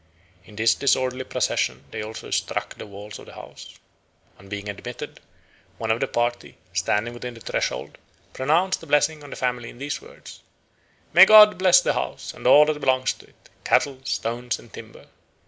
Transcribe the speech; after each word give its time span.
In 0.45 0.55
this 0.55 0.73
disorderly 0.73 1.23
procession 1.25 1.83
they 1.91 2.01
also 2.01 2.31
struck 2.31 2.73
the 2.73 2.87
walls 2.87 3.19
of 3.19 3.27
the 3.27 3.35
house. 3.35 3.75
On 4.39 4.49
being 4.49 4.67
admitted, 4.67 5.19
one 5.77 5.91
of 5.91 5.99
the 5.99 6.07
party, 6.07 6.57
standing 6.73 7.13
within 7.13 7.35
the 7.35 7.39
threshold, 7.39 7.99
pronounced 8.33 8.81
a 8.81 8.87
blessing 8.87 9.23
on 9.23 9.29
the 9.29 9.35
family 9.35 9.69
in 9.69 9.77
these 9.77 10.01
words: 10.01 10.39
"May 11.13 11.27
God 11.27 11.59
bless 11.59 11.81
the 11.81 11.93
house 11.93 12.33
and 12.33 12.47
all 12.47 12.65
that 12.65 12.79
belongs 12.79 13.13
to 13.13 13.27
it, 13.27 13.49
cattle, 13.63 13.99
stones, 14.03 14.57
and 14.57 14.73
timber! 14.73 15.05